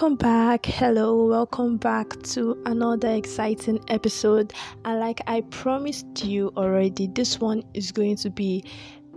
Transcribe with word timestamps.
Welcome 0.00 0.16
back. 0.16 0.64
Hello, 0.64 1.26
welcome 1.26 1.76
back 1.76 2.22
to 2.22 2.56
another 2.64 3.10
exciting 3.10 3.84
episode. 3.88 4.54
And 4.86 4.98
like 4.98 5.20
I 5.26 5.42
promised 5.42 6.24
you 6.24 6.54
already, 6.56 7.06
this 7.08 7.38
one 7.38 7.62
is 7.74 7.92
going 7.92 8.16
to 8.16 8.30
be 8.30 8.64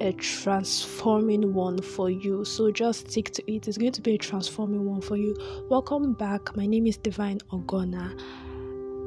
a 0.02 0.12
transforming 0.12 1.54
one 1.54 1.82
for 1.82 2.10
you. 2.10 2.44
So 2.44 2.70
just 2.70 3.10
stick 3.10 3.32
to 3.32 3.50
it. 3.50 3.70
It's 3.70 3.78
going 3.78 3.94
to 3.94 4.02
be 4.02 4.16
a 4.16 4.18
transforming 4.18 4.84
one 4.84 5.00
for 5.00 5.16
you. 5.16 5.38
Welcome 5.70 6.16
back. 6.16 6.54
My 6.58 6.66
name 6.66 6.86
is 6.86 6.98
Divine 6.98 7.40
Ogona. 7.54 8.20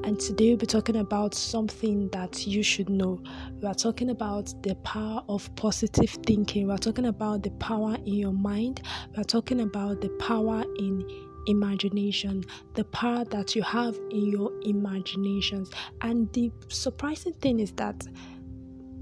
And 0.07 0.19
today 0.19 0.49
we'll 0.49 0.57
be 0.57 0.67
talking 0.67 0.97
about 0.97 1.35
something 1.35 2.09
that 2.11 2.47
you 2.47 2.63
should 2.63 2.89
know. 2.89 3.21
We 3.61 3.69
are 3.69 3.75
talking 3.75 4.09
about 4.09 4.55
the 4.63 4.77
power 4.77 5.23
of 5.29 5.55
positive 5.57 6.11
thinking. 6.25 6.69
We 6.69 6.73
are 6.73 6.79
talking 6.79 7.07
about 7.07 7.43
the 7.43 7.51
power 7.51 7.97
in 8.07 8.15
your 8.15 8.33
mind. 8.33 8.81
We 9.15 9.21
are 9.21 9.25
talking 9.25 9.61
about 9.61 10.01
the 10.01 10.09
power 10.11 10.65
in 10.79 11.05
imagination, 11.47 12.45
the 12.75 12.85
power 12.85 13.25
that 13.27 13.55
you 13.55 13.63
have 13.63 13.99
in 14.11 14.27
your 14.27 14.53
imaginations. 14.63 15.71
And 16.03 16.33
the 16.33 16.51
surprising 16.69 17.33
thing 17.35 17.61
is 17.61 17.73
that 17.73 18.07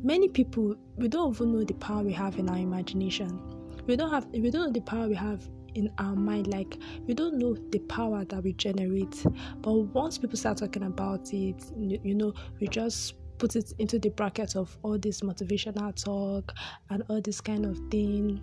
many 0.03 0.29
people 0.29 0.77
we 0.97 1.09
don't 1.09 1.35
even 1.35 1.53
know 1.53 1.65
the 1.65 1.75
power 1.75 2.03
we 2.03 2.13
have 2.13 2.39
in 2.39 2.49
our 2.49 2.59
imagination. 2.59 3.41
We 3.87 3.97
don't 3.97 4.11
have 4.11 4.27
we 4.27 4.51
don't 4.51 4.67
know 4.67 4.73
the 4.73 4.81
power 4.81 5.09
we 5.09 5.15
have 5.15 5.49
in 5.75 5.91
our 5.99 6.15
mind 6.15 6.47
like 6.47 6.79
we 7.07 7.15
don't 7.15 7.39
know 7.39 7.57
the 7.71 7.81
power 7.81 8.25
that 8.25 8.43
we 8.43 8.53
generate 8.53 9.25
but 9.61 9.73
once 9.73 10.19
people 10.19 10.37
start 10.37 10.57
talking 10.59 10.85
about 10.85 11.33
it 11.33 11.65
you 11.77 12.15
know 12.15 12.33
we 12.61 12.69
just 12.69 13.15
put 13.39 13.57
it 13.57 13.73
into 13.79 13.99
the 13.99 14.09
bracket 14.11 14.57
of 14.57 14.77
all 14.83 14.99
this 14.99 15.21
motivational 15.21 15.93
talk 16.03 16.53
and 16.91 17.03
all 17.09 17.21
this 17.21 17.41
kind 17.41 17.67
of 17.67 17.79
thing 17.91 18.41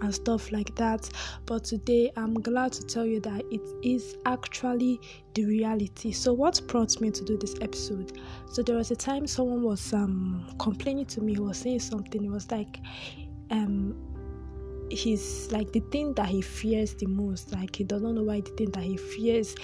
and 0.00 0.14
stuff 0.14 0.52
like 0.52 0.74
that. 0.76 1.08
But 1.46 1.64
today 1.64 2.10
I'm 2.16 2.34
glad 2.34 2.72
to 2.74 2.84
tell 2.84 3.06
you 3.06 3.20
that 3.20 3.42
it 3.50 3.62
is 3.82 4.16
actually 4.26 5.00
the 5.34 5.44
reality. 5.44 6.12
So 6.12 6.32
what 6.32 6.60
brought 6.68 7.00
me 7.00 7.10
to 7.10 7.24
do 7.24 7.36
this 7.36 7.54
episode? 7.60 8.20
So 8.50 8.62
there 8.62 8.76
was 8.76 8.90
a 8.90 8.96
time 8.96 9.26
someone 9.26 9.62
was 9.62 9.92
um 9.92 10.54
complaining 10.58 11.06
to 11.06 11.20
me, 11.20 11.34
he 11.34 11.40
was 11.40 11.58
saying 11.58 11.80
something, 11.80 12.24
it 12.24 12.30
was 12.30 12.50
like 12.50 12.78
um 13.50 13.96
he's 14.90 15.50
like 15.52 15.70
the 15.72 15.80
thing 15.92 16.14
that 16.14 16.26
he 16.26 16.40
fears 16.40 16.94
the 16.94 17.06
most, 17.06 17.52
like 17.52 17.76
he 17.76 17.84
doesn't 17.84 18.14
know 18.14 18.22
why 18.22 18.40
the 18.40 18.50
thing 18.50 18.70
that 18.70 18.82
he 18.82 18.96
fears 18.96 19.54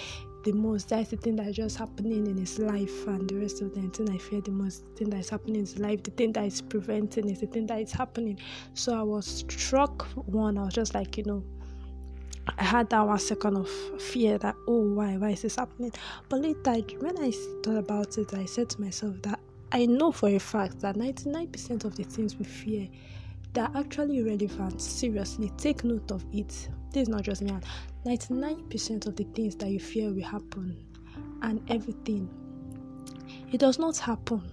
the 0.44 0.52
most. 0.52 0.90
That's 0.90 1.10
the 1.10 1.16
thing 1.16 1.36
that's 1.36 1.56
just 1.56 1.76
happening 1.76 2.26
in 2.26 2.36
his 2.36 2.58
life, 2.58 3.06
and 3.06 3.28
the 3.28 3.36
rest 3.36 3.62
of 3.62 3.74
the 3.74 3.80
thing 3.88 4.10
I 4.10 4.18
fear 4.18 4.40
the 4.40 4.50
most, 4.50 4.84
the 4.90 4.92
thing 4.96 5.10
that 5.10 5.20
is 5.20 5.30
happening 5.30 5.56
in 5.56 5.60
his 5.62 5.78
life, 5.78 6.02
the 6.02 6.10
thing 6.12 6.32
that 6.32 6.44
is 6.44 6.60
preventing 6.60 7.28
is 7.28 7.40
the 7.40 7.46
thing 7.46 7.66
that 7.66 7.80
is 7.80 7.92
happening. 7.92 8.38
So 8.74 8.94
I 8.94 9.02
was 9.02 9.44
struck 9.48 10.06
one. 10.26 10.58
I 10.58 10.64
was 10.64 10.74
just 10.74 10.94
like, 10.94 11.16
you 11.16 11.24
know, 11.24 11.42
I 12.58 12.64
had 12.64 12.90
that 12.90 13.00
one 13.00 13.18
second 13.18 13.56
of 13.56 13.68
fear 14.00 14.36
that 14.38 14.54
oh 14.68 14.94
why 14.94 15.16
why 15.16 15.30
is 15.30 15.42
this 15.42 15.56
happening? 15.56 15.92
But 16.28 16.42
later 16.42 16.74
when 16.98 17.18
I 17.18 17.32
thought 17.62 17.78
about 17.78 18.18
it, 18.18 18.34
I 18.34 18.44
said 18.44 18.68
to 18.70 18.80
myself 18.80 19.20
that 19.22 19.40
I 19.72 19.86
know 19.86 20.12
for 20.12 20.28
a 20.28 20.38
fact 20.38 20.80
that 20.80 20.96
99% 20.96 21.84
of 21.84 21.96
the 21.96 22.04
things 22.04 22.36
we 22.36 22.44
fear 22.44 22.88
they're 23.54 23.70
actually 23.76 24.20
relevant. 24.22 24.82
Seriously, 24.82 25.50
take 25.56 25.84
note 25.84 26.10
of 26.10 26.24
it. 26.32 26.68
This 26.94 27.02
is 27.02 27.08
not 27.08 27.22
just 27.22 27.42
me. 27.42 27.50
99% 28.06 29.06
of 29.08 29.16
the 29.16 29.24
things 29.34 29.56
that 29.56 29.68
you 29.68 29.80
fear 29.80 30.12
will 30.12 30.22
happen, 30.22 30.76
and 31.42 31.60
everything. 31.68 32.30
It 33.50 33.58
does 33.58 33.80
not 33.80 33.98
happen. 33.98 34.48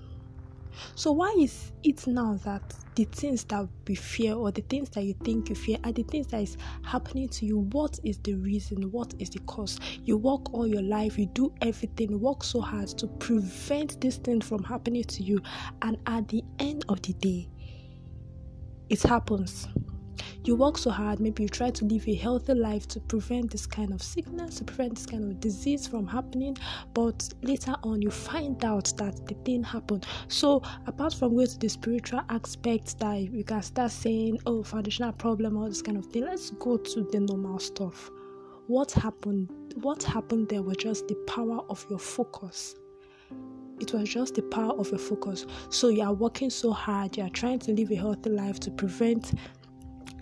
So, 0.96 1.12
why 1.12 1.35
is 1.38 1.72
it 1.84 2.07
now 2.07 2.40
that 2.44 2.63
the 2.96 3.03
things 3.03 3.44
that 3.44 3.68
we 3.88 3.94
fear 3.94 4.34
or 4.34 4.50
the 4.50 4.63
things 4.63 4.90
that 4.90 5.03
you 5.03 5.13
think 5.24 5.50
you 5.50 5.56
fear 5.56 5.78
are 5.84 5.91
the 5.91 6.01
things 6.01 6.25
that 6.28 6.41
is 6.41 6.57
happening 6.84 7.30
to 7.30 7.46
you? 7.46 7.59
What 7.59 8.00
is 8.03 8.18
the 8.18 8.34
reason? 8.34 8.91
What 8.91 9.13
is 9.19 9.30
the 9.30 9.40
cause? 9.41 9.80
You 10.03 10.18
work 10.18 10.51
all 10.51 10.66
your 10.66 10.81
life, 10.81 11.19
you 11.19 11.28
do 11.28 11.53
everything, 11.62 12.19
work 12.19 12.44
so 12.44 12.59
hard 12.59 12.88
to 12.88 13.06
prevent 13.06 14.01
this 14.01 14.18
thing 14.18 14.41
from 14.41 14.63
happening 14.63 15.03
to 15.03 15.22
you, 15.22 15.44
and 15.84 15.96
at 16.07 16.28
the 16.30 16.44
end 16.57 16.85
of 16.90 17.03
the 17.03 17.13
day, 17.13 17.47
it 18.90 19.03
happens. 19.03 19.68
You 20.44 20.56
work 20.56 20.79
so 20.79 20.90
hard, 20.90 21.19
maybe 21.19 21.44
you 21.44 21.50
try 21.50 21.69
to 21.69 21.85
live 21.85 22.07
a 22.07 22.16
healthy 22.16 22.56
life 22.56 22.88
to 22.90 23.00
prevent 23.00 23.52
this 23.52 23.68
kind 23.68 23.94
of 23.94 24.02
sickness, 24.02 24.56
to 24.56 24.63
prevent 24.63 24.96
this 24.96 25.06
kind 25.06 25.24
of 25.24 25.40
disease 25.40 25.85
from 25.85 26.07
happening, 26.07 26.57
but 26.96 27.29
later 27.44 27.75
on 27.84 28.02
you 28.02 28.09
find 28.09 28.66
out 28.66 28.91
that 28.97 29.28
the 29.28 29.35
thing 29.46 29.62
happened. 29.62 30.07
So, 30.30 30.63
apart 30.88 31.13
from 31.13 31.35
going 31.35 31.46
to 31.46 31.59
the 31.59 31.69
spiritual 31.69 32.22
aspect 32.30 32.97
that 32.97 33.22
you 33.22 33.44
can 33.44 33.62
start 33.62 33.91
saying, 33.91 34.40
oh, 34.47 34.63
foundational 34.63 35.12
problem, 35.12 35.57
all 35.57 35.68
this 35.68 35.84
kind 35.84 35.97
of 35.97 36.07
thing, 36.07 36.25
let's 36.25 36.50
go 36.50 36.75
to 36.75 37.07
the 37.12 37.19
normal 37.19 37.59
stuff. 37.59 38.09
What 38.66 38.91
happened? 38.91 39.75
What 39.75 40.01
happened 40.01 40.50
there 40.50 40.63
was 40.63 40.78
just 40.78 41.07
the 41.07 41.16
power 41.28 41.59
of 41.69 41.85
your 41.88 42.00
focus 42.00 42.75
it 43.81 43.94
was 43.94 44.07
just 44.09 44.35
the 44.35 44.44
power 44.44 44.74
of 44.74 44.90
your 44.90 45.00
focus. 45.00 45.47
So 45.69 45.90
you 45.90 46.03
are 46.03 46.13
working 46.13 46.51
so 46.51 46.72
hard, 46.72 47.18
you 47.18 47.24
are 47.24 47.30
trying 47.30 47.57
to 47.59 47.72
live 47.72 47.91
a 47.91 47.96
healthy 47.96 48.30
life 48.30 48.59
to 48.62 48.72
prevent 48.72 49.34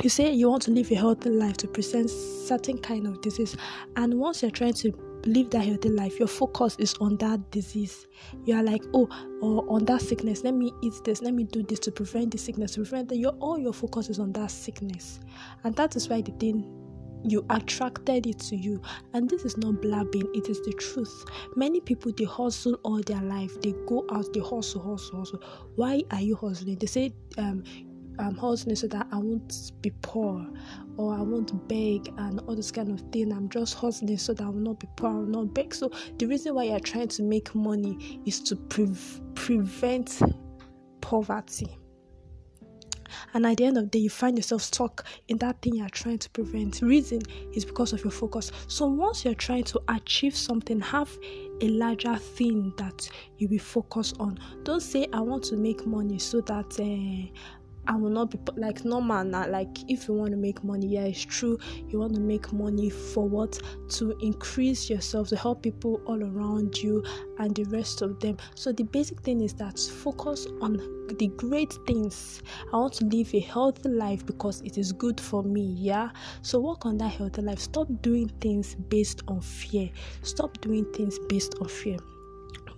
you 0.04 0.10
say 0.10 0.32
you 0.32 0.50
want 0.50 0.62
to 0.64 0.72
live 0.72 0.92
a 0.92 0.96
healthy 0.96 1.30
life 1.30 1.58
to 1.58 1.68
prevent 1.68 2.10
certain 2.10 2.78
kind 2.78 3.08
of 3.08 3.22
disease 3.22 3.56
and 3.96 4.14
once 4.14 4.42
you're 4.42 4.52
trying 4.52 4.74
to 4.74 4.92
live 5.26 5.50
that 5.50 5.66
healthy 5.66 5.90
life 5.90 6.18
your 6.20 6.28
focus 6.28 6.76
is 6.80 6.94
on 6.96 7.18
that 7.18 7.52
disease. 7.52 8.08
You 8.46 8.56
are 8.56 8.64
like 8.64 8.84
oh 8.94 9.08
or 9.42 9.66
on 9.70 9.86
that 9.86 10.02
sickness. 10.02 10.44
Let 10.44 10.54
me 10.54 10.72
eat 10.82 10.94
this. 11.04 11.22
Let 11.22 11.34
me 11.34 11.44
do 11.44 11.64
this 11.64 11.80
to 11.80 11.92
prevent 11.92 12.32
the 12.32 12.38
sickness 12.38 12.72
to 12.74 12.82
prevent 12.82 13.10
that 13.10 13.18
your 13.18 13.34
all 13.40 13.58
your 13.58 13.74
focus 13.74 14.10
is 14.10 14.20
on 14.20 14.32
that 14.34 14.52
sickness. 14.52 15.20
And 15.64 15.76
that 15.76 15.96
is 15.96 16.10
why 16.10 16.22
the 16.22 16.32
thing 16.34 16.76
you 17.26 17.46
attracted 17.50 18.28
it 18.28 18.40
to 18.40 18.56
you. 18.56 18.82
And 19.14 19.30
this 19.30 19.44
is 19.44 19.58
not 19.58 19.82
blabbing. 19.82 20.28
It 20.34 20.48
is 20.48 20.62
the 20.62 20.72
truth. 20.74 21.26
Many 21.56 21.82
people 21.82 22.12
they 22.16 22.24
hustle 22.24 22.76
all 22.84 23.02
their 23.02 23.22
life. 23.22 23.60
They 23.62 23.74
go 23.88 24.06
out 24.12 24.32
they 24.34 24.40
hustle 24.40 24.82
hustle 24.82 25.20
hustle. 25.20 25.44
Why 25.76 26.02
are 26.12 26.22
you 26.22 26.36
hustling? 26.36 26.78
They 26.78 26.88
say 26.88 27.12
um 27.38 27.64
I'm 28.20 28.36
hustling 28.36 28.76
so 28.76 28.88
that 28.88 29.08
I 29.12 29.18
won't 29.18 29.72
be 29.82 29.92
poor 30.02 30.46
or 30.98 31.16
I 31.16 31.22
won't 31.22 31.68
beg 31.68 32.14
and 32.18 32.40
all 32.42 32.56
this 32.56 32.72
kind 32.72 32.92
of 32.92 33.00
thing. 33.12 33.32
I'm 33.32 33.50
just 33.50 33.76
hustling 33.76 34.18
so 34.18 34.34
that 34.34 34.44
I 34.44 34.48
will 34.50 34.56
not 34.56 34.80
be 34.80 34.88
poor, 34.96 35.10
I 35.10 35.14
will 35.14 35.26
not 35.26 35.54
beg. 35.54 35.74
So 35.74 35.92
the 36.18 36.26
reason 36.26 36.56
why 36.56 36.64
you're 36.66 36.80
trying 36.80 37.08
to 37.10 37.24
make 37.24 37.56
money 37.56 38.22
is 38.26 38.40
to 38.42 38.56
pre- 38.56 38.96
prevent 39.36 40.22
poverty. 41.02 41.78
And 43.34 43.46
at 43.46 43.58
the 43.58 43.66
end 43.66 43.78
of 43.78 43.86
the 43.86 43.90
day, 43.90 44.00
you 44.00 44.10
find 44.10 44.38
yourself 44.38 44.62
stuck 44.62 45.06
in 45.28 45.38
that 45.38 45.62
thing 45.62 45.76
you're 45.76 45.90
trying 45.90 46.20
to 46.20 46.30
prevent. 46.30 46.82
Reason 46.82 47.22
is 47.54 47.66
because 47.66 47.94
of 47.94 48.04
your 48.04 48.12
focus. 48.12 48.52
So 48.68 48.86
once 48.88 49.26
you're 49.26 49.34
trying 49.34 49.64
to 49.66 49.82
achieve 49.90 50.36
something, 50.36 50.80
have 50.80 51.16
a 51.62 51.68
larger 51.70 52.16
thing 52.16 52.74
that 52.78 53.10
you 53.38 53.48
will 53.48 53.60
focus 53.60 54.14
on. 54.20 54.40
Don't 54.64 54.82
say 54.82 55.08
I 55.14 55.22
want 55.22 55.44
to 55.46 55.58
make 55.58 55.86
money 55.86 56.20
so 56.20 56.42
that 56.42 56.80
uh, 56.80 57.40
I 57.90 57.96
will 57.96 58.12
not 58.12 58.30
be 58.30 58.40
like 58.56 58.86
normal 58.86 59.24
now. 59.24 59.48
Like 59.50 59.90
if 59.90 60.08
you 60.08 60.14
want 60.14 60.30
to 60.30 60.38
make 60.38 60.64
money, 60.64 60.86
yeah, 60.86 61.06
it's 61.06 61.26
true. 61.26 61.58
You 61.88 62.00
want 62.00 62.14
to 62.14 62.22
make 62.22 62.54
money 62.54 62.92
for 62.92 63.28
what? 63.28 63.60
To 63.96 64.16
increase 64.20 64.92
yourself, 64.92 65.30
to 65.30 65.36
help 65.36 65.64
people 65.64 66.00
all 66.06 66.22
around 66.24 66.78
you 66.78 67.04
and 67.40 67.56
the 67.56 67.64
rest 67.64 68.04
of 68.04 68.20
them. 68.20 68.38
So 68.54 68.72
the 68.72 68.84
basic 68.84 69.22
thing 69.22 69.42
is 69.42 69.56
that 69.56 69.80
focus 69.80 70.46
on 70.62 70.78
the 71.18 71.30
great 71.38 71.74
things. 71.88 72.44
I 72.72 72.78
want 72.78 72.94
to 72.94 73.06
live 73.06 73.34
a 73.34 73.40
healthy 73.40 73.90
life 73.90 74.24
because 74.24 74.62
it 74.62 74.78
is 74.78 74.92
good 74.92 75.20
for 75.20 75.42
me. 75.42 75.74
Yeah. 75.76 76.12
So 76.44 76.60
work 76.60 76.86
on 76.86 77.00
that 77.00 77.14
healthy 77.14 77.42
life. 77.42 77.60
Stop 77.60 77.88
doing 78.04 78.30
things 78.40 78.76
based 78.76 79.24
on 79.28 79.42
fear. 79.42 79.90
Stop 80.22 80.62
doing 80.62 80.86
things 80.94 81.18
based 81.28 81.56
on 81.60 81.68
fear. 81.68 81.98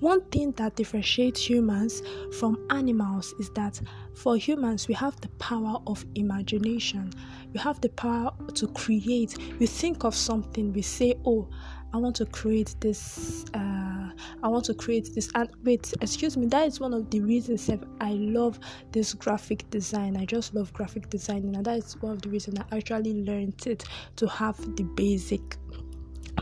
One 0.02 0.22
thing 0.32 0.52
that 0.54 0.76
differentiates 0.76 1.48
humans 1.48 2.02
from 2.40 2.58
animals 2.72 3.36
is 3.40 3.52
that 3.52 3.80
for 4.16 4.36
humans, 4.36 4.88
we 4.88 4.96
have 4.96 5.22
the 5.22 5.30
power 5.38 5.78
of 5.86 6.04
imagination. 6.16 7.14
We 7.54 7.60
have 7.60 7.80
the 7.82 7.90
power 7.90 8.32
to 8.56 8.68
create. 8.70 9.38
We 9.60 9.68
think 9.68 10.04
of 10.04 10.16
something, 10.16 10.74
we 10.74 10.82
say, 10.82 11.14
Oh, 11.24 11.48
I 11.94 11.98
want 11.98 12.16
to 12.16 12.26
create 12.26 12.74
this. 12.80 13.46
Uh, 13.54 14.10
I 14.42 14.48
want 14.48 14.66
to 14.66 14.74
create 14.74 15.14
this. 15.14 15.30
And 15.36 15.50
wait, 15.64 15.94
excuse 16.02 16.36
me, 16.36 16.48
that 16.48 16.68
is 16.68 16.80
one 16.80 16.96
of 16.96 17.08
the 17.12 17.22
reasons 17.22 17.70
I 18.00 18.14
love 18.14 18.60
this 18.92 19.14
graphic 19.14 19.70
design. 19.70 20.18
I 20.18 20.26
just 20.26 20.56
love 20.56 20.74
graphic 20.74 21.12
design, 21.12 21.54
and 21.54 21.64
that 21.64 21.78
is 21.78 21.94
one 22.02 22.14
of 22.14 22.24
the 22.24 22.30
reasons 22.30 22.58
I 22.58 22.78
actually 22.78 23.22
learned 23.24 23.68
it 23.68 23.86
to 24.16 24.28
have 24.28 24.58
the 24.76 24.84
basic 24.84 25.58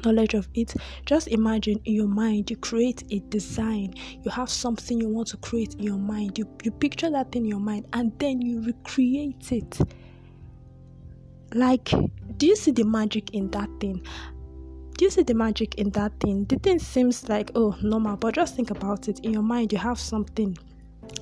knowledge 0.03 0.33
of 0.33 0.47
it. 0.53 0.74
Just 1.06 1.27
imagine 1.27 1.80
in 1.86 1.94
your 1.94 2.07
mind 2.07 2.50
you 2.50 2.57
create 2.57 3.03
a 3.12 3.19
design. 3.30 3.94
You 4.24 4.31
have 4.31 4.50
something 4.50 5.00
you 5.00 5.09
want 5.09 5.27
to 5.30 5.38
create 5.38 5.75
in 5.75 5.83
your 5.83 5.97
mind. 5.97 6.38
You, 6.38 6.47
you 6.63 6.71
picture 6.71 7.09
that 7.12 7.31
thing 7.31 7.44
in 7.44 7.50
your 7.50 7.59
mind 7.59 7.88
and 7.94 8.12
then 8.19 8.41
you 8.41 8.62
recreate 8.62 9.51
it. 9.51 9.80
Like 11.53 11.91
do 12.38 12.47
you 12.47 12.56
see 12.56 12.71
the 12.71 12.86
magic 12.86 13.31
in 13.33 13.51
that 13.51 13.69
thing? 13.80 14.01
Do 14.97 15.06
you 15.06 15.12
see 15.12 15.24
the 15.24 15.33
magic 15.33 15.75
in 15.75 15.89
that 15.91 16.18
thing? 16.19 16.45
The 16.45 16.57
thing 16.57 16.80
seems 16.80 17.27
like 17.27 17.51
oh 17.56 17.75
normal 17.81 18.18
but 18.18 18.36
just 18.36 18.56
think 18.56 18.71
about 18.71 19.07
it. 19.07 19.19
In 19.19 19.33
your 19.33 19.41
mind 19.41 19.74
you 19.74 19.80
have 19.80 20.00
something 20.00 20.57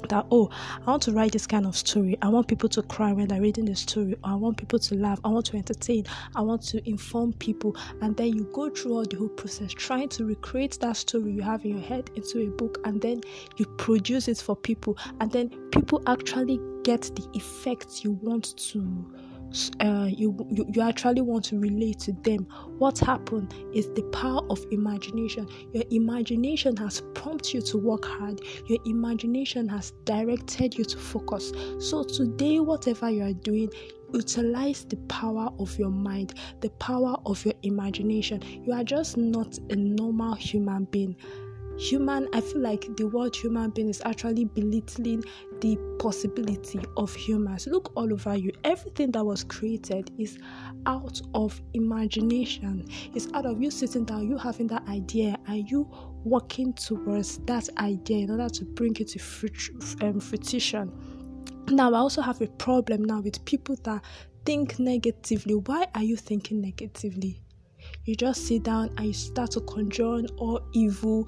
that 0.09 0.25
oh 0.31 0.49
i 0.85 0.89
want 0.89 1.03
to 1.03 1.11
write 1.11 1.31
this 1.31 1.47
kind 1.47 1.65
of 1.65 1.75
story. 1.75 2.17
I 2.21 2.29
want 2.29 2.47
people 2.47 2.69
to 2.69 2.81
cry 2.83 3.11
when 3.13 3.27
they're 3.27 3.41
reading 3.41 3.65
the 3.65 3.75
story. 3.75 4.13
Or 4.23 4.31
i 4.31 4.35
want 4.35 4.57
people 4.57 4.79
to 4.79 4.95
laugh. 4.95 5.19
I 5.23 5.29
want 5.29 5.45
to 5.47 5.57
entertain. 5.57 6.05
I 6.35 6.41
want 6.41 6.61
to 6.63 6.87
inform 6.89 7.33
people. 7.33 7.75
And 8.01 8.15
then 8.15 8.33
you 8.33 8.49
go 8.53 8.69
through 8.69 8.93
all 8.93 9.05
the 9.05 9.17
whole 9.17 9.29
process 9.29 9.71
trying 9.73 10.09
to 10.09 10.25
recreate 10.25 10.79
that 10.81 10.97
story 10.97 11.31
you 11.31 11.41
have 11.41 11.65
in 11.65 11.71
your 11.71 11.81
head 11.81 12.09
into 12.15 12.41
a 12.41 12.47
book 12.47 12.79
and 12.85 13.01
then 13.01 13.21
you 13.57 13.65
produce 13.77 14.27
it 14.27 14.37
for 14.37 14.55
people. 14.55 14.97
And 15.19 15.31
then 15.31 15.49
people 15.71 16.01
actually 16.07 16.59
get 16.83 17.01
the 17.15 17.27
effects 17.33 18.03
you 18.03 18.11
want 18.11 18.55
to 18.57 19.13
uh, 19.79 20.09
you, 20.09 20.35
you 20.49 20.65
you 20.73 20.81
actually 20.81 21.21
want 21.21 21.45
to 21.45 21.59
relate 21.59 21.99
to 21.99 22.11
them. 22.23 22.47
What 22.77 22.97
happened 22.99 23.53
is 23.73 23.87
the 23.93 24.03
power 24.11 24.41
of 24.49 24.63
imagination. 24.71 25.47
Your 25.73 25.83
imagination 25.91 26.75
has 26.77 27.01
prompted 27.13 27.53
you 27.53 27.61
to 27.61 27.77
work 27.77 28.05
hard. 28.05 28.41
Your 28.67 28.79
imagination 28.85 29.67
has 29.69 29.91
directed 30.05 30.77
you 30.77 30.85
to 30.85 30.97
focus. 30.97 31.51
So 31.79 32.03
today 32.03 32.59
whatever 32.59 33.09
you 33.09 33.23
are 33.23 33.33
doing 33.33 33.69
utilize 34.13 34.85
the 34.85 34.95
power 35.07 35.49
of 35.59 35.77
your 35.77 35.89
mind 35.89 36.33
the 36.61 36.69
power 36.71 37.17
of 37.25 37.43
your 37.45 37.55
imagination. 37.63 38.41
You 38.65 38.73
are 38.73 38.83
just 38.83 39.17
not 39.17 39.57
a 39.69 39.75
normal 39.75 40.33
human 40.35 40.85
being 40.85 41.15
human 41.77 42.27
i 42.33 42.41
feel 42.41 42.61
like 42.61 42.95
the 42.97 43.07
word 43.07 43.35
human 43.35 43.69
being 43.69 43.89
is 43.89 44.01
actually 44.05 44.45
belittling 44.45 45.23
the 45.61 45.77
possibility 45.99 46.79
of 46.95 47.13
humans. 47.15 47.67
Look 47.67 47.91
all 47.95 48.11
over 48.11 48.35
you. 48.35 48.51
Everything 48.63 49.11
that 49.11 49.25
was 49.25 49.43
created 49.43 50.11
is 50.17 50.37
out 50.85 51.21
of 51.33 51.59
imagination. 51.73 52.85
It's 53.13 53.27
out 53.33 53.45
of 53.45 53.61
you 53.61 53.71
sitting 53.71 54.05
down 54.05 54.27
you 54.29 54.37
having 54.37 54.67
that 54.67 54.87
idea 54.87 55.37
and 55.47 55.69
you 55.69 55.89
working 56.23 56.73
towards 56.73 57.39
that 57.39 57.69
idea 57.79 58.25
in 58.25 58.31
order 58.31 58.49
to 58.49 58.65
bring 58.65 58.95
it 58.97 59.07
to 59.09 60.05
um, 60.05 60.19
fruition. 60.19 60.91
Now 61.69 61.93
i 61.93 61.97
also 61.97 62.21
have 62.21 62.41
a 62.41 62.47
problem 62.47 63.03
now 63.03 63.19
with 63.19 63.43
people 63.45 63.75
that 63.83 64.03
think 64.45 64.79
negatively. 64.79 65.55
Why 65.55 65.87
are 65.95 66.03
you 66.03 66.15
thinking 66.15 66.61
negatively? 66.61 67.41
You 68.05 68.15
just 68.15 68.47
sit 68.47 68.63
down 68.63 68.93
and 68.97 69.07
you 69.07 69.13
start 69.13 69.51
to 69.51 69.61
conjure 69.61 70.21
all 70.37 70.61
evil 70.73 71.27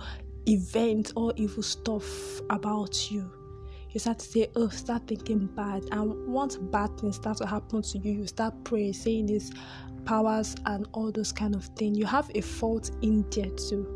events 0.50 1.14
or 1.16 1.34
evil 1.36 1.64
stuff 1.64 2.42
about 2.50 3.12
you. 3.12 3.32
You 3.92 4.00
start 4.00 4.20
to 4.20 4.26
say, 4.26 4.48
oh, 4.56 4.70
start 4.70 5.08
thinking 5.08 5.48
bad. 5.48 5.86
And 5.92 6.28
once 6.28 6.58
bad 6.58 7.00
things 7.00 7.16
start 7.16 7.38
to 7.38 7.48
happen 7.48 7.82
to 7.82 7.98
you, 8.00 8.20
you 8.20 8.28
start 8.28 8.54
praying, 8.64 8.94
saying 8.94 9.28
these 9.28 9.52
powers 10.06 10.56
and 10.66 10.88
all 10.94 11.12
those 11.12 11.32
kind 11.32 11.56
of 11.56 11.66
things. 11.76 11.98
You 11.98 12.06
have 12.06 12.30
a 12.36 12.42
fault 12.42 12.92
in 13.02 13.26
there 13.32 13.50
too. 13.50 13.88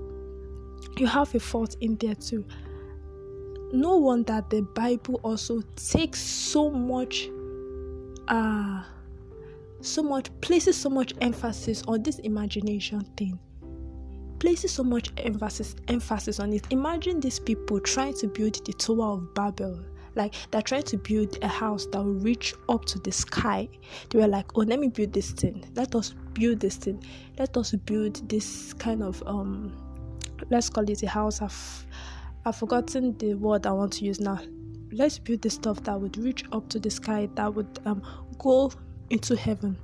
You 0.98 1.08
have 1.08 1.34
a 1.36 1.40
fault 1.40 1.76
in 1.82 1.96
there 1.98 2.16
too. 2.16 2.46
No 3.72 3.98
wonder 3.98 4.44
the 4.50 4.62
Bible 4.62 5.20
also 5.24 5.62
takes 5.76 6.20
so 6.22 6.70
much 6.70 7.30
uh 8.28 8.84
so 9.82 10.02
much 10.02 10.30
places 10.40 10.78
so 10.78 10.90
much 10.90 11.14
emphasis 11.20 11.84
on 11.88 12.02
this 12.04 12.20
imagination 12.20 13.02
thing 13.18 13.38
places 14.44 14.74
so 14.74 14.84
much 14.84 15.10
emphasis 15.16 15.74
emphasis 15.88 16.38
on 16.38 16.52
it. 16.52 16.68
Imagine 16.70 17.22
these 17.22 17.40
people 17.40 17.80
trying 17.80 18.14
to 18.16 18.28
build 18.28 18.56
the 18.66 18.74
Tower 18.74 19.14
of 19.14 19.34
Babel. 19.34 19.80
Like 20.16 20.36
they're 20.52 20.62
trying 20.62 20.84
to 20.84 20.98
build 20.98 21.38
a 21.42 21.48
house 21.48 21.86
that 21.94 22.04
will 22.04 22.20
reach 22.30 22.54
up 22.68 22.84
to 22.86 23.00
the 23.00 23.12
sky. 23.14 23.70
They 24.10 24.20
were 24.20 24.28
like, 24.28 24.58
"Oh, 24.58 24.64
let 24.64 24.82
me 24.82 24.90
build 24.90 25.14
this 25.14 25.32
thing. 25.32 25.64
Let 25.76 25.96
us 25.96 26.14
build 26.34 26.60
this 26.60 26.76
thing. 26.76 27.02
Let 27.40 27.56
us 27.56 27.72
build 27.72 28.28
this 28.28 28.74
kind 28.74 29.02
of 29.02 29.24
um, 29.26 29.72
let's 30.50 30.70
call 30.70 30.90
it 30.90 31.02
a 31.04 31.08
house." 31.08 31.42
I've 31.42 31.88
I've 32.46 32.58
forgotten 32.58 33.18
the 33.20 33.36
word 33.36 33.66
I 33.66 33.72
want 33.72 33.94
to 33.94 34.04
use 34.04 34.20
now. 34.20 34.42
Let's 34.92 35.20
build 35.20 35.42
this 35.42 35.54
stuff 35.54 35.82
that 35.84 35.98
would 36.02 36.18
reach 36.18 36.44
up 36.52 36.68
to 36.72 36.80
the 36.80 36.90
sky. 36.90 37.30
That 37.36 37.54
would 37.56 37.80
um 37.86 38.04
go 38.40 38.74
into 39.10 39.38
heaven 39.38 39.78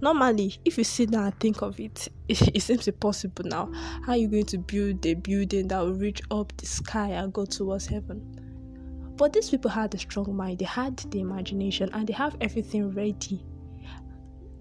normally 0.00 0.56
if 0.64 0.78
you 0.78 0.84
sit 0.84 1.10
down 1.10 1.24
and 1.24 1.40
think 1.40 1.62
of 1.62 1.78
it, 1.80 2.08
it, 2.28 2.40
it 2.56 2.60
seems 2.60 2.88
impossible 2.88 3.44
now. 3.44 3.70
How 4.04 4.12
are 4.12 4.16
you 4.16 4.28
going 4.28 4.46
to 4.46 4.58
build 4.58 5.04
a 5.06 5.14
building 5.14 5.68
that 5.68 5.80
will 5.80 5.94
reach 5.94 6.22
up 6.30 6.52
the 6.56 6.66
sky 6.66 7.08
and 7.10 7.32
go 7.32 7.44
towards 7.44 7.86
heaven? 7.86 8.40
But 9.16 9.34
these 9.34 9.50
people 9.50 9.70
had 9.70 9.94
a 9.94 9.98
strong 9.98 10.34
mind. 10.34 10.60
They 10.60 10.64
had 10.64 10.96
the 10.96 11.20
imagination 11.20 11.90
and 11.92 12.06
they 12.06 12.14
have 12.14 12.36
everything 12.40 12.90
ready. 12.94 13.44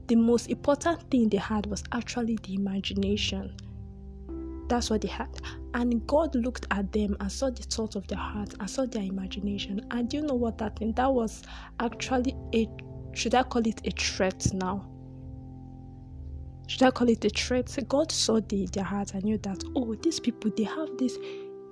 The 0.08 0.16
most 0.16 0.50
important 0.50 1.10
thing 1.10 1.30
they 1.30 1.38
had 1.38 1.66
was 1.68 1.84
actually 1.92 2.38
the 2.44 2.56
imagination. 2.56 3.56
That's 4.68 4.90
what 4.90 5.02
they 5.02 5.08
had. 5.08 5.30
And 5.74 6.06
god 6.08 6.36
looked 6.36 6.68
at 6.72 6.92
them 6.92 7.16
and 7.20 7.32
saw 7.32 7.50
the 7.50 7.64
thoughts 7.64 7.96
of 7.96 8.08
their 8.08 8.18
heart 8.18 8.54
and 8.60 8.70
saw 8.70 8.86
their 8.86 9.04
imagination. 9.04 9.86
And 9.92 10.12
you 10.14 10.22
know 10.22 10.36
what 10.36 10.58
that 10.58 10.78
thing 10.78 10.94
that 10.94 11.12
was 11.12 11.44
actually 11.80 12.36
a 12.54 12.68
should 13.14 13.36
i 13.36 13.44
call 13.44 13.66
it 13.68 13.82
a 13.86 13.92
threat 13.92 14.48
now 14.54 14.88
should 16.70 16.84
I 16.84 16.92
call 16.92 17.10
it 17.10 17.26
a 17.26 17.30
threat? 17.30 17.76
God 17.88 18.12
saw 18.12 18.40
the, 18.40 18.68
their 18.68 18.84
hearts 18.84 19.14
and 19.14 19.24
knew 19.24 19.40
that, 19.40 19.64
oh, 19.76 19.96
these 19.96 20.20
people, 20.20 20.52
they 20.56 20.66
have 20.66 20.90
this 21.00 21.18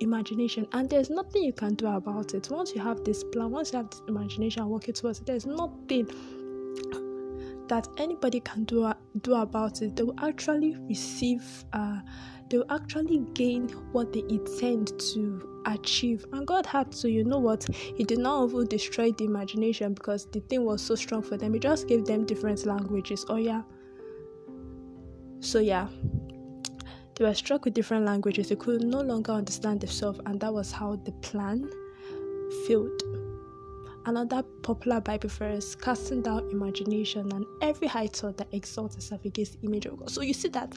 imagination 0.00 0.66
and 0.72 0.90
there's 0.90 1.08
nothing 1.08 1.44
you 1.44 1.52
can 1.52 1.74
do 1.74 1.86
about 1.86 2.34
it. 2.34 2.48
Once 2.50 2.74
you 2.74 2.80
have 2.80 3.04
this 3.04 3.22
plan, 3.22 3.52
once 3.52 3.72
you 3.72 3.76
have 3.78 3.90
this 3.90 4.02
imagination 4.08 4.68
working 4.68 4.94
towards 4.94 5.20
it, 5.20 5.26
there's 5.26 5.46
nothing 5.46 6.08
that 7.68 7.86
anybody 7.98 8.40
can 8.40 8.64
do, 8.64 8.92
do 9.20 9.34
about 9.34 9.82
it. 9.82 9.94
They 9.94 10.02
will 10.02 10.18
actually 10.20 10.76
receive, 10.88 11.44
uh, 11.72 12.00
they 12.50 12.58
will 12.58 12.72
actually 12.72 13.18
gain 13.34 13.68
what 13.92 14.12
they 14.12 14.24
intend 14.28 14.98
to 15.12 15.60
achieve. 15.66 16.26
And 16.32 16.44
God 16.44 16.66
had 16.66 16.90
to, 16.92 17.08
you 17.08 17.22
know 17.22 17.38
what, 17.38 17.72
He 17.72 18.02
did 18.02 18.18
not 18.18 18.48
even 18.48 18.66
destroy 18.66 19.12
the 19.12 19.26
imagination 19.26 19.94
because 19.94 20.26
the 20.32 20.40
thing 20.40 20.64
was 20.64 20.82
so 20.82 20.96
strong 20.96 21.22
for 21.22 21.36
them. 21.36 21.54
He 21.54 21.60
just 21.60 21.86
gave 21.86 22.04
them 22.04 22.26
different 22.26 22.66
languages. 22.66 23.24
Oh, 23.28 23.36
yeah 23.36 23.62
so, 25.40 25.58
yeah, 25.58 25.88
they 27.14 27.24
were 27.24 27.34
struck 27.34 27.64
with 27.64 27.74
different 27.74 28.04
languages. 28.04 28.48
They 28.48 28.56
could 28.56 28.82
no 28.82 29.00
longer 29.00 29.32
understand 29.32 29.80
themselves, 29.80 30.20
and 30.26 30.40
that 30.40 30.52
was 30.52 30.70
how 30.72 30.96
the 30.96 31.12
plan 31.12 31.68
failed. 32.66 33.02
Another 34.06 34.42
popular 34.62 35.00
Bible 35.00 35.28
verse, 35.28 35.74
casting 35.74 36.22
down 36.22 36.48
imagination 36.50 37.30
and 37.32 37.44
every 37.60 37.88
high 37.88 38.06
thought 38.06 38.38
that 38.38 38.48
exalts 38.52 38.96
itself 38.96 39.24
against 39.24 39.60
the 39.60 39.66
image 39.66 39.84
of 39.86 39.98
God. 39.98 40.10
So 40.10 40.22
you 40.22 40.32
see 40.32 40.48
that 40.48 40.72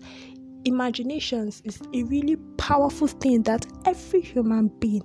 imaginations 0.65 1.61
is 1.63 1.81
a 1.93 2.03
really 2.03 2.35
powerful 2.57 3.07
thing 3.07 3.43
that 3.43 3.65
every 3.85 4.21
human 4.21 4.67
being 4.67 5.03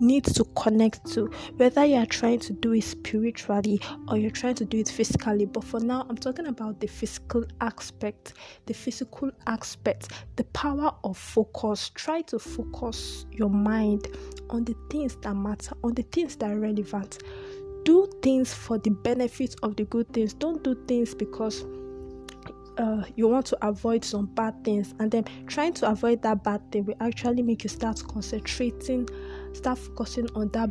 needs 0.00 0.32
to 0.34 0.44
connect 0.56 1.04
to, 1.12 1.26
whether 1.56 1.84
you 1.84 1.96
are 1.96 2.06
trying 2.06 2.38
to 2.40 2.52
do 2.52 2.72
it 2.72 2.84
spiritually 2.84 3.80
or 4.08 4.16
you're 4.16 4.30
trying 4.30 4.54
to 4.56 4.64
do 4.64 4.78
it 4.78 4.88
physically. 4.88 5.46
But 5.46 5.64
for 5.64 5.80
now, 5.80 6.06
I'm 6.08 6.16
talking 6.16 6.46
about 6.46 6.80
the 6.80 6.86
physical 6.86 7.44
aspect, 7.60 8.34
the 8.66 8.74
physical 8.74 9.30
aspect, 9.46 10.12
the 10.36 10.44
power 10.44 10.94
of 11.04 11.16
focus. 11.16 11.90
Try 11.94 12.22
to 12.22 12.38
focus 12.38 13.26
your 13.30 13.50
mind 13.50 14.08
on 14.50 14.64
the 14.64 14.74
things 14.90 15.16
that 15.22 15.34
matter, 15.34 15.74
on 15.84 15.94
the 15.94 16.02
things 16.02 16.36
that 16.36 16.50
are 16.50 16.58
relevant. 16.58 17.22
Do 17.84 18.08
things 18.22 18.52
for 18.52 18.78
the 18.78 18.90
benefit 18.90 19.54
of 19.62 19.76
the 19.76 19.84
good 19.84 20.12
things. 20.12 20.34
Don't 20.34 20.62
do 20.62 20.74
things 20.86 21.14
because 21.14 21.64
uh, 22.78 23.02
you 23.16 23.28
want 23.28 23.46
to 23.46 23.66
avoid 23.66 24.04
some 24.04 24.26
bad 24.26 24.64
things 24.64 24.94
and 25.00 25.10
then 25.10 25.24
trying 25.46 25.72
to 25.74 25.88
avoid 25.90 26.22
that 26.22 26.42
bad 26.44 26.60
thing 26.70 26.84
will 26.84 26.96
actually 27.00 27.42
make 27.42 27.64
you 27.64 27.68
start 27.68 28.00
concentrating 28.08 29.08
start 29.58 29.78
focusing 29.78 30.28
on 30.34 30.48
that 30.48 30.70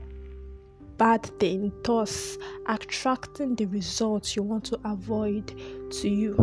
bad 0.98 1.24
thing 1.40 1.72
thus 1.84 2.38
attracting 2.68 3.56
the 3.56 3.66
results 3.66 4.36
you 4.36 4.42
want 4.42 4.64
to 4.64 4.80
avoid 4.84 5.48
to 5.92 6.10
you 6.10 6.36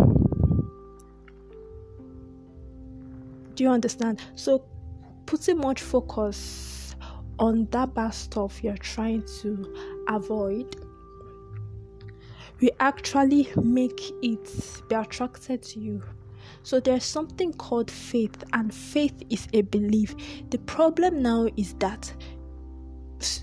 do 3.54 3.64
you 3.64 3.70
understand 3.70 4.20
so 4.36 4.64
putting 5.26 5.58
much 5.58 5.80
focus 5.80 6.94
on 7.38 7.66
that 7.72 7.92
bad 7.94 8.14
stuff 8.14 8.62
you're 8.62 8.76
trying 8.76 9.22
to 9.42 9.74
avoid 10.08 10.76
we 12.60 12.70
actually 12.80 13.48
make 13.62 14.00
it 14.22 14.82
be 14.88 14.94
attracted 14.94 15.62
to 15.62 15.80
you. 15.80 16.02
So 16.62 16.80
there's 16.80 17.04
something 17.04 17.52
called 17.52 17.90
faith, 17.90 18.42
and 18.52 18.72
faith 18.72 19.22
is 19.28 19.46
a 19.52 19.62
belief. 19.62 20.14
The 20.50 20.58
problem 20.58 21.22
now 21.22 21.48
is 21.56 21.74
that 21.74 22.12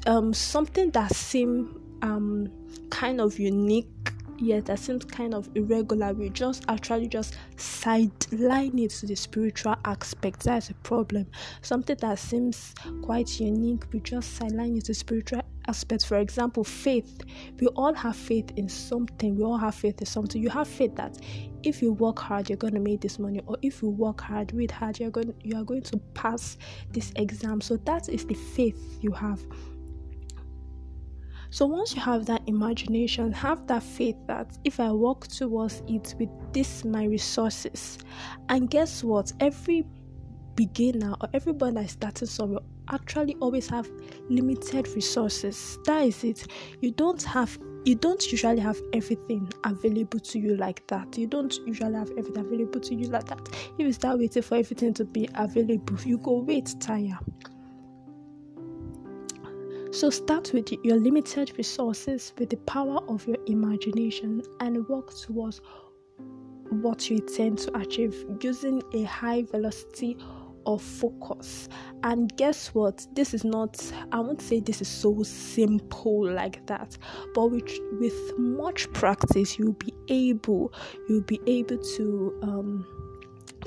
um, 0.05 0.33
something 0.33 0.91
that 0.91 1.13
seems 1.15 1.75
um, 2.01 2.51
kind 2.89 3.21
of 3.21 3.39
unique 3.39 4.11
yet 4.41 4.65
that 4.65 4.79
seems 4.79 5.05
kind 5.05 5.33
of 5.33 5.47
irregular 5.55 6.13
we 6.13 6.29
just 6.29 6.65
actually 6.67 7.07
just 7.07 7.37
sideline 7.57 8.77
it 8.79 8.89
to 8.89 9.05
the 9.05 9.15
spiritual 9.15 9.75
aspect. 9.85 10.43
That's 10.43 10.69
a 10.69 10.73
problem. 10.75 11.27
Something 11.61 11.97
that 12.01 12.19
seems 12.19 12.73
quite 13.03 13.39
unique 13.39 13.83
we 13.93 13.99
just 13.99 14.35
sideline 14.35 14.77
it 14.77 14.85
to 14.85 14.93
spiritual 14.93 15.41
aspects. 15.71 16.05
For 16.05 16.17
example, 16.17 16.63
faith. 16.63 17.21
We 17.59 17.67
all 17.81 17.93
have 17.93 18.15
faith 18.15 18.49
in 18.57 18.67
something. 18.69 19.37
We 19.37 19.43
all 19.43 19.57
have 19.57 19.75
faith 19.75 19.99
in 20.01 20.05
something. 20.05 20.41
You 20.41 20.49
have 20.49 20.67
faith 20.67 20.95
that 20.95 21.17
if 21.63 21.81
you 21.81 21.93
work 21.93 22.19
hard, 22.19 22.49
you're 22.49 22.63
going 22.65 22.73
to 22.73 22.79
make 22.89 23.01
this 23.01 23.17
money, 23.19 23.41
or 23.45 23.55
if 23.61 23.81
you 23.81 23.89
work 23.89 24.19
hard, 24.21 24.53
read 24.53 24.71
hard, 24.71 24.99
you're 24.99 25.15
going 25.17 25.33
you 25.43 25.55
are 25.57 25.63
going 25.63 25.83
to 25.83 25.97
pass 26.13 26.57
this 26.91 27.11
exam. 27.15 27.61
So 27.61 27.77
that 27.89 28.09
is 28.09 28.25
the 28.25 28.33
faith 28.55 28.79
you 29.01 29.11
have. 29.11 29.39
So 31.53 31.65
once 31.65 31.95
you 31.95 32.01
have 32.01 32.25
that 32.27 32.41
imagination, 32.47 33.31
have 33.33 33.67
that 33.67 33.83
faith 33.83 34.15
that 34.27 34.57
if 34.63 34.79
I 34.79 34.91
walk 34.91 35.27
towards 35.27 35.83
it 35.87 36.15
with 36.17 36.29
this 36.53 36.85
my 36.85 37.03
resources, 37.05 37.97
and 38.49 38.69
guess 38.69 39.03
what? 39.03 39.33
Every 39.39 39.85
beginner 40.55 41.13
or 41.21 41.27
everybody 41.33 41.73
that 41.75 41.85
is 41.85 41.91
starting 41.91 42.27
somewhere 42.27 42.63
actually 42.89 43.35
always 43.39 43.67
have 43.69 43.89
limited 44.29 44.87
resources. 44.89 45.79
That 45.85 46.05
is 46.07 46.23
it. 46.23 46.47
You 46.81 46.91
don't 46.91 47.21
have 47.23 47.57
you 47.83 47.95
don't 47.95 48.31
usually 48.31 48.59
have 48.59 48.79
everything 48.93 49.51
available 49.63 50.19
to 50.19 50.39
you 50.39 50.55
like 50.55 50.85
that. 50.87 51.17
You 51.17 51.25
don't 51.25 51.57
usually 51.65 51.95
have 51.95 52.11
everything 52.11 52.45
available 52.45 52.79
to 52.79 52.93
you 52.93 53.07
like 53.07 53.25
that. 53.25 53.49
If 53.51 53.79
you 53.79 53.91
start 53.91 54.19
waiting 54.19 54.43
for 54.43 54.55
everything 54.55 54.93
to 54.95 55.05
be 55.05 55.27
available, 55.33 55.97
you 56.05 56.19
go 56.19 56.39
wait 56.39 56.75
tire. 56.79 57.17
So 59.91 60.09
start 60.09 60.53
with 60.53 60.71
your 60.83 60.97
limited 60.97 61.57
resources, 61.57 62.33
with 62.37 62.49
the 62.51 62.57
power 62.57 62.99
of 63.09 63.27
your 63.27 63.37
imagination, 63.47 64.43
and 64.59 64.87
work 64.87 65.13
towards 65.13 65.59
what 66.69 67.09
you 67.09 67.17
intend 67.17 67.57
to 67.59 67.77
achieve 67.77 68.25
using 68.41 68.81
a 68.93 69.03
high 69.03 69.41
velocity 69.41 70.17
of 70.65 70.81
focus. 70.81 71.69
And 72.03 72.35
guess 72.37 72.73
what? 72.73 73.05
This 73.13 73.33
is 73.33 73.43
not, 73.43 73.81
I 74.11 74.19
won't 74.19 74.41
say 74.41 74.59
this 74.59 74.81
is 74.81 74.87
so 74.87 75.23
simple 75.23 76.29
like 76.29 76.65
that, 76.67 76.97
but 77.33 77.51
with, 77.51 77.69
with 77.99 78.37
much 78.37 78.91
practice, 78.93 79.57
you'll 79.57 79.73
be 79.73 79.93
able, 80.07 80.73
you'll 81.07 81.21
be 81.21 81.39
able 81.47 81.77
to 81.77 82.39
um, 82.43 82.85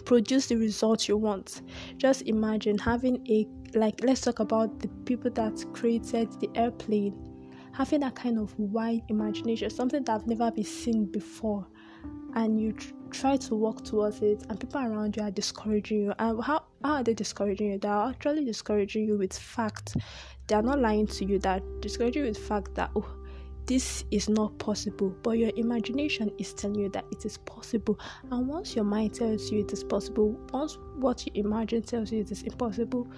produce 0.05 0.47
the 0.47 0.57
results 0.57 1.09
you 1.09 1.17
want. 1.17 1.63
Just 1.97 2.23
imagine 2.23 2.79
having 2.79 3.25
a, 3.29 3.47
like, 3.77 4.01
let's 4.03 4.21
talk 4.21 4.41
about 4.41 4.81
the 4.81 4.89
people 5.05 5.31
that 5.33 5.65
created 5.73 6.29
the 6.41 6.51
airplane, 6.55 7.15
having 7.73 8.01
that 8.01 8.15
kind 8.15 8.39
of 8.39 8.59
wide 8.59 9.03
imagination, 9.09 9.71
something 9.71 10.05
that 10.05 10.15
I've 10.15 10.27
never 10.27 10.51
been 10.51 10.65
seen 10.65 11.07
before 11.07 11.67
and 12.35 12.61
you 12.61 12.73
tr- 12.73 12.93
try 13.11 13.37
to 13.37 13.55
walk 13.55 13.85
towards 13.85 14.21
it 14.21 14.45
and 14.49 14.59
people 14.59 14.81
around 14.81 15.17
you 15.17 15.23
are 15.23 15.31
discouraging 15.31 16.03
you 16.03 16.13
and 16.19 16.43
how, 16.43 16.65
how 16.85 16.97
are 16.97 17.03
they 17.03 17.15
discouraging 17.15 17.73
you? 17.73 17.79
They 17.79 17.89
are 17.89 18.11
actually 18.11 18.45
discouraging 18.45 19.07
you 19.07 19.17
with 19.17 19.37
fact 19.37 19.97
they 20.47 20.55
are 20.55 20.63
not 20.63 20.81
lying 20.81 21.07
to 21.07 21.25
you. 21.25 21.39
That 21.39 21.63
discouraging 21.81 22.25
you 22.25 22.29
with 22.29 22.39
fact 22.39 22.75
that 22.75 22.91
oh 22.95 23.17
this 23.67 24.05
is 24.11 24.29
not 24.29 24.59
possible. 24.59 25.09
But 25.23 25.39
your 25.39 25.51
imagination 25.57 26.31
is 26.39 26.53
telling 26.53 26.79
you 26.79 26.91
that 26.91 27.07
it 27.11 27.25
is 27.25 27.39
possible. 27.39 27.99
And 28.31 28.47
once 28.47 28.77
your 28.77 28.85
mind 28.85 29.15
tells 29.15 29.51
you 29.51 29.61
it 29.61 29.73
is 29.73 29.83
possible 29.83 30.39
once 30.53 30.77
what 30.97 31.25
you 31.27 31.33
imagine 31.35 31.83
tells 31.83 32.13
you 32.13 32.21
it 32.21 32.31
is 32.31 32.43
impossible 32.43 33.09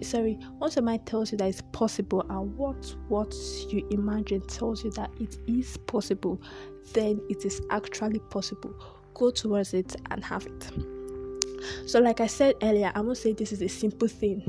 sorry 0.00 0.38
once 0.58 0.74
your 0.74 0.82
mind 0.82 1.04
tells 1.04 1.30
you 1.30 1.36
that 1.36 1.48
it's 1.48 1.60
possible 1.72 2.24
and 2.30 2.56
what 2.56 2.96
what 3.08 3.34
you 3.68 3.86
imagine 3.90 4.40
tells 4.46 4.82
you 4.82 4.90
that 4.90 5.10
it 5.20 5.36
is 5.46 5.76
possible 5.76 6.40
then 6.94 7.20
it 7.28 7.44
is 7.44 7.60
actually 7.70 8.18
possible. 8.30 8.74
Go 9.14 9.30
towards 9.30 9.74
it 9.74 9.94
and 10.10 10.24
have 10.24 10.46
it 10.46 11.01
so 11.86 12.00
like 12.00 12.20
i 12.20 12.26
said 12.26 12.54
earlier 12.62 12.92
i 12.94 13.00
won't 13.00 13.18
say 13.18 13.32
this 13.32 13.52
is 13.52 13.62
a 13.62 13.68
simple 13.68 14.08
thing. 14.08 14.42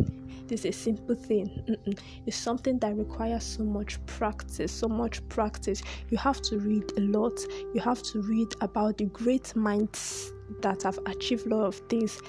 This 0.48 0.66
is 0.66 0.76
a 0.76 0.80
simple 0.80 1.16
thing. 1.16 1.48
Mm-mm. 1.68 1.98
it's 2.26 2.36
something 2.36 2.78
that 2.80 2.96
requires 2.98 3.44
so 3.44 3.64
much 3.64 4.04
practice 4.06 4.72
so 4.72 4.88
much 4.88 5.28
practice. 5.30 5.82
You 6.10 6.18
have 6.18 6.42
to 6.44 6.60
read 6.60 6.92
a 6.98 7.02
lot. 7.02 7.40
You 7.74 7.82
have 7.82 8.04
to 8.04 8.22
read 8.22 8.54
about 8.62 8.98
the 8.98 9.06
great 9.06 9.56
minds 9.56 10.34
that 10.62 10.84
have 10.84 11.00
achieved 11.06 11.48
a 11.48 11.56
lot 11.56 11.66
of 11.66 11.76
things. 11.90 12.20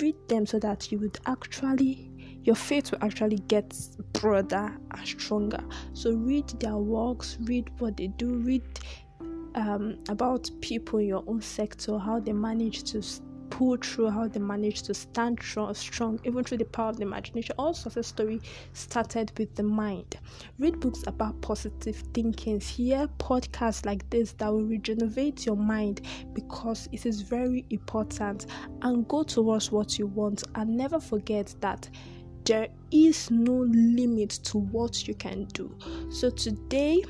Read 0.00 0.16
them 0.28 0.46
so 0.46 0.58
that 0.60 0.90
you 0.90 0.98
would 1.00 1.18
actually 1.26 2.10
your 2.42 2.56
faith 2.56 2.90
will 2.90 3.04
actually 3.04 3.36
get 3.48 3.76
broader 4.14 4.74
and 4.92 5.06
stronger. 5.06 5.62
So 5.92 6.12
read 6.12 6.48
their 6.60 6.76
works, 6.76 7.36
read 7.42 7.70
what 7.78 7.98
they 7.98 8.06
do, 8.06 8.36
read 8.36 8.62
um, 9.54 9.98
about 10.08 10.50
people 10.60 11.00
in 11.00 11.06
your 11.06 11.24
own 11.26 11.42
sector, 11.42 11.98
how 11.98 12.20
they 12.20 12.32
manage 12.32 12.84
to 12.84 13.02
pull 13.50 13.76
through, 13.76 14.10
how 14.10 14.28
they 14.28 14.40
managed 14.40 14.86
to 14.86 14.94
stand 14.94 15.38
strong, 15.42 15.74
strong 15.74 16.20
even 16.24 16.44
through 16.44 16.58
the 16.58 16.64
power 16.64 16.90
of 16.90 16.96
the 16.96 17.02
imagination. 17.02 17.54
All 17.58 17.74
success 17.74 18.06
story 18.06 18.40
started 18.72 19.32
with 19.38 19.54
the 19.54 19.62
mind. 19.62 20.16
Read 20.58 20.80
books 20.80 21.02
about 21.06 21.40
positive 21.42 21.96
thinking. 22.14 22.60
Hear 22.60 23.08
podcasts 23.18 23.84
like 23.84 24.08
this 24.10 24.32
that 24.34 24.52
will 24.52 24.64
regenerate 24.64 25.44
your 25.44 25.56
mind 25.56 26.02
because 26.32 26.88
it 26.92 27.06
is 27.06 27.22
very 27.22 27.66
important. 27.70 28.46
And 28.82 29.06
go 29.08 29.22
towards 29.22 29.70
what 29.70 29.98
you 29.98 30.06
want. 30.06 30.44
And 30.54 30.76
never 30.76 31.00
forget 31.00 31.54
that 31.60 31.88
there 32.44 32.68
is 32.90 33.30
no 33.30 33.66
limit 33.70 34.30
to 34.30 34.58
what 34.58 35.06
you 35.06 35.14
can 35.14 35.44
do. 35.52 35.76
So 36.10 36.30
today, 36.30 37.04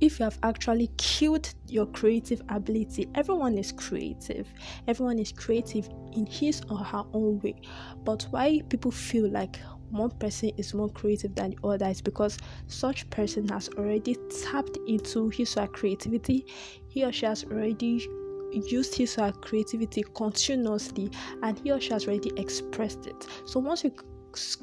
if 0.00 0.18
you 0.18 0.24
have 0.24 0.38
actually 0.42 0.90
killed 0.96 1.52
your 1.66 1.86
creative 1.86 2.40
ability, 2.48 3.08
everyone 3.14 3.58
is 3.58 3.72
creative. 3.72 4.46
Everyone 4.86 5.18
is 5.18 5.32
creative 5.32 5.88
in 6.12 6.26
his 6.26 6.62
or 6.70 6.78
her 6.78 7.04
own 7.12 7.40
way. 7.40 7.60
But 8.04 8.26
why 8.30 8.62
people 8.68 8.90
feel 8.90 9.28
like 9.30 9.58
one 9.90 10.10
person 10.10 10.50
is 10.56 10.74
more 10.74 10.90
creative 10.90 11.34
than 11.34 11.50
the 11.50 11.66
other 11.66 11.86
is 11.86 12.00
because 12.00 12.38
such 12.66 13.08
person 13.10 13.48
has 13.48 13.68
already 13.70 14.16
tapped 14.44 14.78
into 14.86 15.30
his 15.30 15.56
or 15.56 15.62
her 15.62 15.66
creativity. 15.68 16.46
He 16.88 17.04
or 17.04 17.12
she 17.12 17.26
has 17.26 17.44
already 17.44 18.06
used 18.52 18.94
his 18.94 19.18
or 19.18 19.26
her 19.26 19.32
creativity 19.32 20.04
continuously 20.14 21.10
and 21.42 21.58
he 21.58 21.72
or 21.72 21.80
she 21.80 21.90
has 21.90 22.06
already 22.06 22.32
expressed 22.36 23.06
it. 23.06 23.26
So 23.46 23.60
once 23.60 23.84
you 23.84 23.92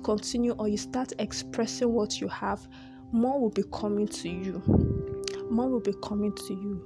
continue 0.03 0.53
or 0.53 0.67
you 0.67 0.77
start 0.77 1.13
expressing 1.19 1.91
what 1.91 2.21
you 2.21 2.27
have, 2.27 2.67
more 3.11 3.39
will 3.39 3.49
be 3.49 3.63
coming 3.71 4.07
to 4.07 4.29
you. 4.29 5.14
More 5.49 5.69
will 5.69 5.79
be 5.79 5.93
coming 6.03 6.33
to 6.33 6.53
you. 6.53 6.81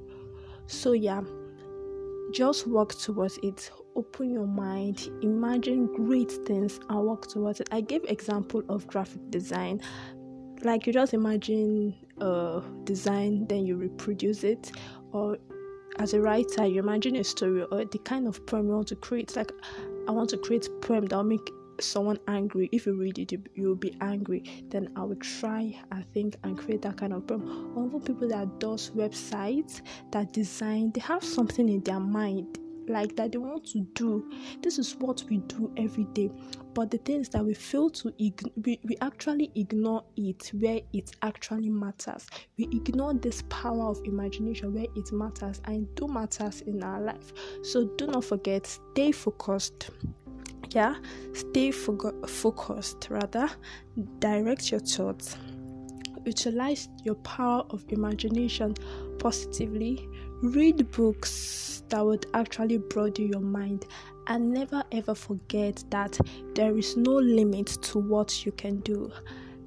So, 0.68 0.92
yeah, 0.92 1.22
just 2.32 2.68
work 2.68 2.94
towards 2.96 3.40
it. 3.44 3.72
Open 3.96 4.32
your 4.32 4.48
mind, 4.48 5.10
imagine 5.22 5.88
great 5.88 6.32
things, 6.32 6.80
and 6.90 7.06
work 7.06 7.28
towards 7.28 7.60
it. 7.60 7.70
I 7.72 7.82
gave 7.82 8.04
example 8.06 8.64
of 8.70 8.88
graphic 8.88 9.30
design. 9.30 9.82
Like 10.62 10.86
you 10.86 10.94
just 10.94 11.14
imagine 11.14 11.96
a 12.20 12.62
design, 12.84 13.48
then 13.48 13.66
you 13.66 13.76
reproduce 13.76 14.44
it, 14.44 14.72
or 15.12 15.38
as 15.98 16.14
a 16.14 16.22
writer, 16.22 16.66
you 16.66 16.80
imagine 16.80 17.16
a 17.16 17.24
story 17.24 17.64
or 17.64 17.84
the 17.84 17.98
kind 18.00 18.28
of 18.28 18.46
poem 18.46 18.68
you 18.68 18.74
want 18.74 18.88
to 18.90 18.96
create. 18.96 19.36
Like, 19.36 19.52
I 20.08 20.12
want 20.12 20.30
to 20.30 20.38
create 20.38 20.70
poem 20.82 21.06
that 21.08 21.16
will 21.16 21.24
make 21.24 21.50
someone 21.82 22.20
angry 22.28 22.70
if 22.72 22.86
you 22.86 22.94
read 22.94 23.20
it 23.20 23.32
you, 23.32 23.44
you'll 23.56 23.76
be 23.76 23.96
angry 24.02 24.44
then 24.70 24.90
i 24.96 25.04
will 25.04 25.16
try 25.16 25.76
and 25.92 26.06
think 26.14 26.36
and 26.44 26.58
create 26.58 26.82
that 26.82 26.98
kind 26.98 27.14
of 27.14 27.26
problem. 27.28 27.74
Or 27.76 27.86
even 27.86 28.02
people 28.02 28.28
that 28.30 28.60
does 28.60 28.92
websites 28.92 29.82
that 30.12 30.34
design 30.34 30.92
they 30.94 31.02
have 31.02 31.24
something 31.24 31.70
in 31.70 31.82
their 31.82 32.00
mind 32.00 32.60
like 32.90 33.16
that 33.16 33.32
they 33.32 33.38
want 33.38 33.66
to 33.68 33.82
do. 33.94 34.30
This 34.62 34.80
is 34.80 34.96
what 34.96 35.24
we 35.30 35.38
do 35.38 35.72
every 35.78 36.06
day. 36.06 36.32
But 36.74 36.92
the 36.92 36.98
thing 36.98 37.22
is 37.22 37.30
that 37.30 37.46
we 37.46 37.54
fail 37.54 37.90
to 37.92 38.10
ign- 38.20 38.52
we, 38.66 38.80
we 38.84 38.98
actually 39.02 39.52
ignore 39.56 40.04
it 40.18 40.52
where 40.54 40.80
it 40.94 41.12
actually 41.22 41.70
matters. 41.70 42.28
We 42.58 42.66
ignore 42.66 43.14
this 43.14 43.44
power 43.50 43.86
of 43.86 44.02
imagination 44.06 44.74
where 44.74 44.88
it 44.96 45.12
matters 45.12 45.62
and 45.66 45.94
do 45.96 46.08
matters 46.08 46.62
in 46.62 46.84
our 46.84 47.00
life. 47.00 47.32
So 47.62 47.86
do 47.98 48.08
not 48.08 48.26
forget 48.26 48.66
stay 48.66 49.12
focused 49.12 49.92
yeah 50.72 50.96
stay 51.34 51.72
fo- 51.72 52.26
focused 52.28 53.08
rather 53.10 53.50
direct 54.20 54.72
your 54.72 54.80
thoughts. 54.80 55.38
Utilize 56.26 56.90
your 57.04 57.16
power 57.16 57.64
of 57.70 57.84
imagination 57.90 58.76
positively. 59.20 60.08
Read 60.42 60.92
books 60.92 61.84
that 61.90 62.06
would 62.06 62.26
actually 62.34 62.78
broaden 62.78 63.30
your 63.30 63.42
mind 63.42 63.86
and 64.28 64.52
never 64.52 64.84
ever 64.92 65.16
forget 65.16 65.84
that 65.90 66.20
there 66.56 66.78
is 66.78 66.96
no 66.96 67.14
limit 67.14 67.68
to 67.68 68.00
what 68.00 68.46
you 68.46 68.52
can 68.52 68.80
do. 68.82 69.12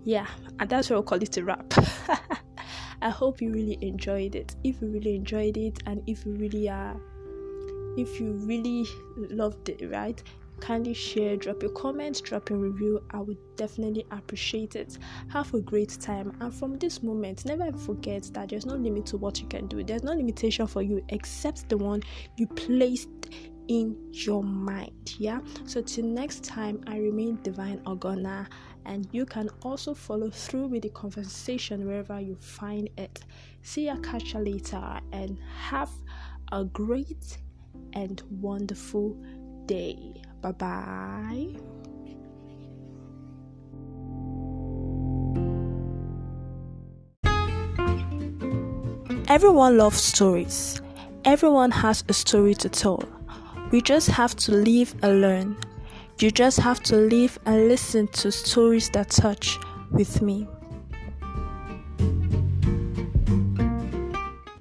Yeah 0.05 0.27
and 0.59 0.69
that's 0.69 0.91
what 0.91 1.01
we 1.01 1.07
call 1.07 1.23
it 1.23 1.37
a 1.37 1.45
wrap. 1.45 1.73
I 3.03 3.11
hope 3.11 3.41
you 3.43 3.51
really 3.51 3.79
enjoyed 3.81 4.37
it. 4.37 4.55
If 4.63 4.81
you 4.81 4.89
really 4.89 5.17
enjoyed 5.17 5.57
it 5.57 5.83
and 5.87 6.03
if 6.07 6.25
you 6.25 6.33
really 6.35 6.69
are 6.69 6.97
if 7.97 8.21
you 8.21 8.33
really 8.33 8.87
loved 9.17 9.69
it 9.69 9.91
right 9.91 10.23
kindly 10.61 10.95
share, 10.95 11.37
drop 11.37 11.63
your 11.63 11.73
comments, 11.73 12.21
drop 12.21 12.51
your 12.51 12.59
review. 12.59 13.03
I 13.11 13.21
would 13.21 13.39
definitely 13.57 14.07
appreciate 14.11 14.77
it. 14.77 14.99
Have 15.29 15.53
a 15.55 15.61
great 15.61 15.99
time. 16.01 16.37
And 16.41 16.55
from 16.55 16.79
this 16.79 17.03
moment, 17.03 17.45
never 17.45 17.73
forget 17.73 18.31
that 18.35 18.51
there's 18.51 18.67
no 18.67 18.75
limit 18.75 19.07
to 19.07 19.17
what 19.17 19.41
you 19.41 19.49
can 19.49 19.67
do. 19.67 19.83
There's 19.83 20.03
no 20.03 20.13
limitation 20.13 20.67
for 20.67 20.83
you 20.83 21.05
except 21.09 21.69
the 21.69 21.77
one 21.77 22.03
you 22.37 22.47
placed 22.47 23.09
in 23.69 23.97
your 24.13 24.43
mind. 24.43 25.15
Yeah. 25.19 25.41
So 25.67 25.83
till 25.83 26.07
next 26.07 26.45
time, 26.45 26.83
I 26.87 26.99
remain 26.99 27.39
Divine 27.43 27.79
Ogona, 27.81 28.47
and 28.85 29.09
you 29.13 29.25
can 29.25 29.49
also 29.63 29.95
follow 29.95 30.31
through 30.31 30.67
with 30.67 30.83
the 30.83 30.91
conversation 30.91 31.87
wherever 31.87 32.21
you 32.21 32.37
find 32.37 32.89
it. 32.99 33.25
See 33.63 33.87
ya, 33.87 33.97
catch 33.97 34.35
you 34.35 34.41
later, 34.41 35.01
and 35.13 35.39
have 35.57 35.91
a 36.51 36.65
great 36.65 37.39
and 37.95 38.23
wonderful 38.41 39.17
day. 39.67 40.23
Bye 40.43 40.53
bye. 40.53 41.49
Everyone 49.29 49.79
loves 49.79 50.03
stories. 50.03 50.83
Everyone 51.25 51.71
has 51.71 52.05
a 52.09 52.13
story 52.13 52.55
to 52.57 52.69
tell. 52.69 53.03
We 53.71 53.81
just 53.81 54.09
have 54.09 54.35
to 54.37 54.53
live 54.53 54.95
and 55.03 55.21
learn. 55.21 55.57
You 56.19 56.31
just 56.31 56.59
have 56.59 56.83
to 56.83 56.97
live 56.97 57.39
and 57.47 57.69
listen 57.69 58.09
to 58.09 58.33
stories 58.33 58.91
that 58.91 59.11
touch 59.11 59.59
with 59.91 60.21
me. 60.21 60.49